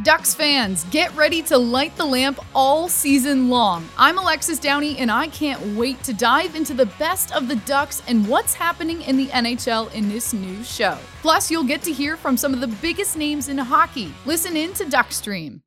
[0.00, 3.86] Ducks fans, get ready to light the lamp all season long.
[3.98, 8.02] I'm Alexis Downey, and I can't wait to dive into the best of the Ducks
[8.08, 10.96] and what's happening in the NHL in this new show.
[11.20, 14.14] Plus, you'll get to hear from some of the biggest names in hockey.
[14.24, 15.62] Listen in to Ducks Stream.